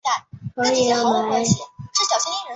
[0.03, 1.59] 中国大陆则有小霸王游戏机
[2.09, 2.47] 等机种。